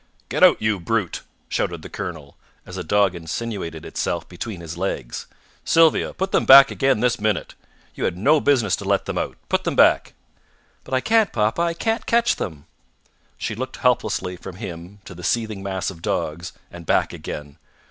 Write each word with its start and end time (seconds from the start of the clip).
"Get 0.29 0.41
out, 0.43 0.59
you 0.59 0.79
brute!" 0.79 1.21
shouted 1.47 1.83
the 1.83 1.87
colonel, 1.87 2.35
as 2.65 2.75
a 2.75 2.83
dog 2.83 3.13
insinuated 3.13 3.85
itself 3.85 4.27
between 4.27 4.59
his 4.59 4.75
legs. 4.75 5.27
"Sylvia, 5.63 6.11
put 6.11 6.31
them 6.31 6.43
back 6.43 6.71
again 6.71 7.01
this 7.01 7.21
minute! 7.21 7.53
You 7.93 8.05
had 8.05 8.17
no 8.17 8.39
business 8.41 8.75
to 8.77 8.83
let 8.83 9.05
them 9.05 9.19
out. 9.19 9.37
Put 9.47 9.63
them 9.63 9.75
back!" 9.75 10.13
"But 10.83 10.95
I 10.95 11.01
can't, 11.01 11.31
papa. 11.31 11.61
I 11.61 11.75
can't 11.75 12.07
catch 12.07 12.37
them." 12.37 12.65
She 13.37 13.53
looked 13.53 13.77
helplessly 13.77 14.37
from 14.37 14.55
him 14.55 15.01
to 15.05 15.13
the 15.13 15.23
seething 15.23 15.61
mass 15.61 15.91
of 15.91 16.01
dogs, 16.01 16.51
and 16.71 16.87
back 16.87 17.13
again. 17.13 17.59